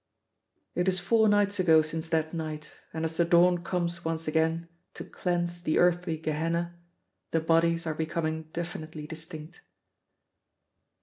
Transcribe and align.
It 0.73 0.87
is 0.87 0.99
four 0.99 1.29
nights 1.29 1.59
ago 1.59 1.83
since 1.83 2.09
that 2.09 2.33
night, 2.33 2.71
and 2.91 3.05
as 3.05 3.17
the 3.17 3.23
dawn 3.23 3.63
comes 3.63 4.03
once 4.03 4.27
again 4.27 4.67
to 4.95 5.03
cleanse 5.03 5.61
the 5.61 5.77
earthly 5.77 6.17
Gehenna, 6.17 6.73
the 7.29 7.39
bodies 7.39 7.85
are 7.85 7.93
becoming 7.93 8.49
definitely 8.51 9.05
distinct. 9.05 9.61